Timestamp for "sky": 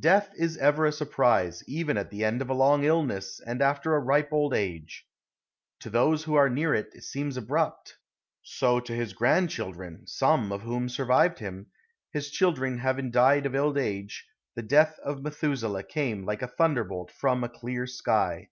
17.86-18.48